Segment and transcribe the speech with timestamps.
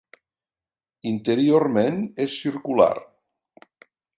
[1.11, 2.91] Interiorment és circular.